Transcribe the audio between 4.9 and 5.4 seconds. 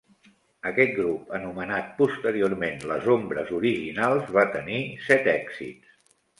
set